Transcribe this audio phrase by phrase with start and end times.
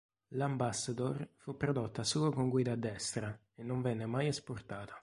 [0.29, 4.99] L"'Ambassador" fu prodotta solo con guida a destra e non venne mai esportata.